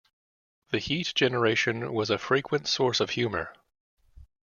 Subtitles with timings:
[0.71, 3.53] The heat generation was a frequent source of humour.